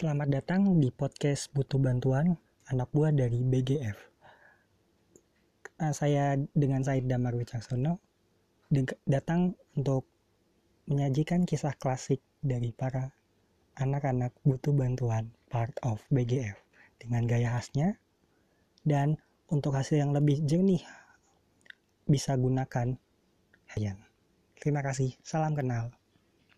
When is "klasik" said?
11.76-12.24